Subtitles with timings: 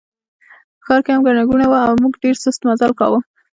[0.79, 3.19] په ښار کې هم ګڼه ګوڼه وه او موږ ډېر سست مزل کاوه.